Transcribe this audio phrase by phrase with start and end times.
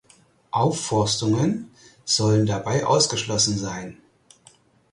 [0.49, 1.69] Aufforstungen
[2.05, 3.97] sollen dabei ausgeschlossen sein